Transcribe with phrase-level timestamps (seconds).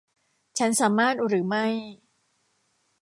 [0.57, 1.65] ฉันสามารถหรือไม่?